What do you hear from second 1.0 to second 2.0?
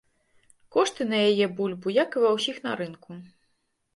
на яе бульбу,